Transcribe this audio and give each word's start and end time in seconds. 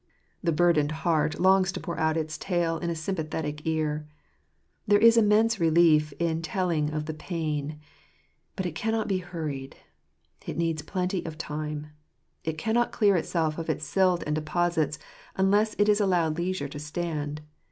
The 0.41 0.51
burdened 0.51 0.93
heart 1.05 1.39
longs 1.39 1.71
to 1.73 1.79
pour 1.79 1.95
out 1.99 2.17
its 2.17 2.35
tale 2.35 2.79
in 2.79 2.89
a 2.89 2.95
sympathetic 2.95 3.61
ear.. 3.67 4.07
There 4.87 4.99
,s 4.99 5.15
immense 5.15 5.59
relief 5.59 6.11
in 6.17 6.37
the 6.37 6.41
telling 6.41 6.91
out 6.91 7.07
of 7.07 7.17
pain. 7.19 7.79
But 8.55 8.65
it 8.65 8.73
cannot 8.73 9.07
be 9.07 9.19
hurried; 9.19 9.75
it 10.47 10.57
needs 10.57 10.81
plenty 10.81 11.23
of 11.23 11.37
time• 11.37 11.81
it 12.43 12.57
cannot 12.57 12.91
clear 12.91 13.15
itself 13.15 13.59
of 13.59 13.69
its 13.69 13.85
silt 13.85 14.23
and 14.25 14.33
deposits 14.33 14.97
unless 15.35 15.75
ft 15.75 15.87
i 15.87 15.91
s 15.91 15.99
allowed 15.99 16.35
leisure 16.39 16.67
to 16.67 16.79
stand. 16.79 17.41